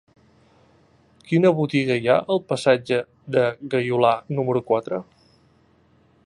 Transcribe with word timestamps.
Quina 1.31 1.51
botiga 1.59 1.97
hi 2.05 2.09
ha 2.09 2.15
al 2.35 2.41
passatge 2.53 2.99
de 3.37 3.45
Gaiolà 3.75 4.13
número 4.39 4.65
quatre? 4.73 5.03